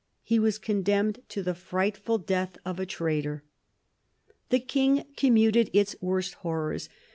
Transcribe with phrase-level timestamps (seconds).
[0.23, 3.43] He was condemned to the frightful death of a traitor.
[4.49, 6.89] The King commuted its worst horrors.